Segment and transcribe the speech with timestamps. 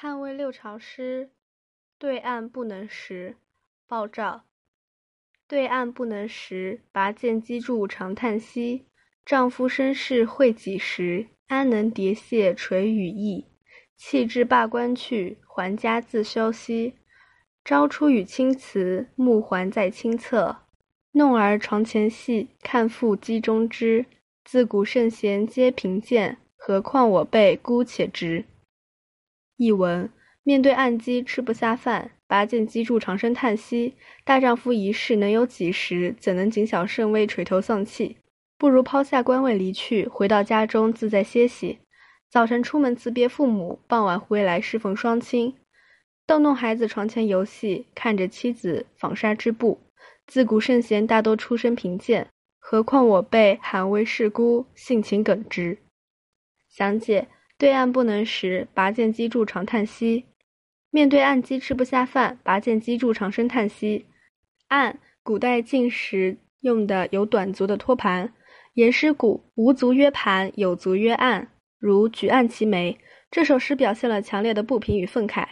[0.00, 1.30] 汉魏六朝诗，
[1.98, 3.34] 对岸不能识。
[3.88, 4.44] 鲍照。
[5.48, 8.86] 对岸不能识，拔剑击筑长叹息。
[9.26, 11.26] 丈夫身世会几时？
[11.48, 13.46] 安能叠谢垂羽翼？
[13.96, 16.94] 弃之罢官去，还家自修息。
[17.64, 20.58] 朝出与青瓷，暮还在清侧。
[21.10, 24.06] 弄儿床前戏，看复机中枝。
[24.44, 28.44] 自古圣贤皆贫贱，何况我辈姑且直。
[29.58, 30.08] 译文：
[30.44, 33.94] 面对暗饥吃不下饭，拔剑击筑长声叹息。
[34.24, 36.14] 大丈夫一世能有几时？
[36.20, 38.18] 怎能谨小慎微垂头丧气？
[38.56, 41.80] 不如抛下官位离去，回到家中自在歇息。
[42.30, 45.56] 早晨出门辞别父母，傍晚回来侍奉双亲。
[46.24, 49.80] 逗弄孩子床前游戏，看着妻子纺纱织布。
[50.28, 52.28] 自古圣贤大多出身贫贱，
[52.60, 55.78] 何况我辈寒微世孤，性情耿直。
[56.68, 57.26] 详解。
[57.58, 60.26] 对岸不能食，拔剑击筑长叹息。
[60.90, 64.06] 面对暗击吃不下饭，拔剑击筑长声叹息。
[64.68, 68.32] 案，古代进食用的有短足的托盘。
[68.74, 71.48] 言诗古，无足曰盘，有足曰案。
[71.80, 72.96] 如举案齐眉。
[73.28, 75.48] 这首诗表现了强烈的不平与愤慨。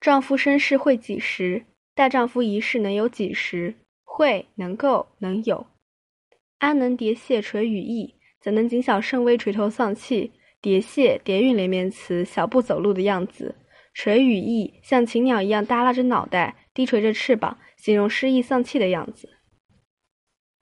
[0.00, 1.66] 丈夫身世会几时？
[1.96, 3.74] 大丈夫一世能有几时？
[4.04, 5.66] 会，能够，能有。
[6.58, 8.14] 安能叠谢垂羽翼？
[8.40, 10.30] 怎能谨小慎微垂头丧气？
[10.66, 13.54] 叠谢叠韵连绵词，小步走路的样子；
[13.94, 19.28] 垂羽翼，像禽鸟一样耷拉着脑袋，低垂着翅膀，形容失意丧气的样子。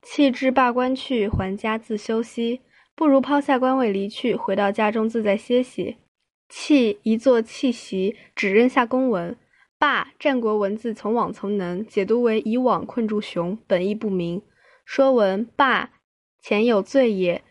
[0.01, 2.59] 弃之罢官去，还家自休息。
[2.93, 5.95] 不如抛下官位离去，回到家中自在歇息。
[6.49, 9.37] 弃一座弃席，只扔下公文。
[9.79, 14.41] 罢，战国文字从往从能，解读为以往困住熊，本意不明。
[14.83, 15.91] 说文罢，
[16.41, 17.41] 前有罪也，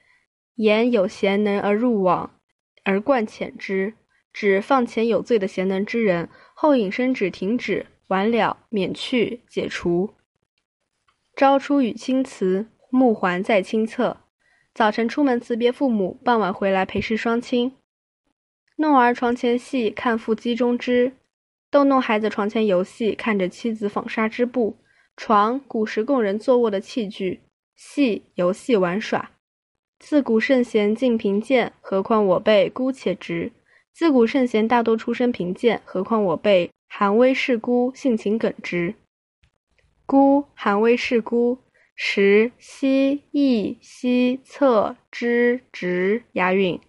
[0.57, 2.39] 言有贤能而入网。
[2.85, 3.95] 而贯遣之，
[4.33, 10.15] 指放前有罪的贤能之人，后引申指停止、完了、免去、解除。
[11.37, 14.19] 朝出与青瓷，暮还在清侧。
[14.75, 17.73] 早晨出门辞别父母，傍晚回来陪侍双亲。
[18.77, 21.13] 弄儿床前戏，看复机中织。
[21.71, 24.77] 逗弄孩子床前游戏，看着妻子纺纱织布。
[25.17, 27.41] 床，古时供人坐卧的器具。
[27.77, 29.31] 戏，游戏玩耍。
[30.03, 33.53] 自古圣贤尽贫贱，何况我辈孤且直。
[33.93, 38.97] 自古圣贤大多出身贫贱，何况我辈寒微世孤，性情耿直。
[40.05, 41.57] 孤，寒微世孤。
[41.95, 46.81] 实，西，易，西，侧，之，直，押韵。